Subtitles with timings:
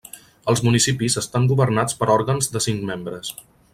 [0.53, 3.31] Els municipis estan governats per òrgans de cinc membres.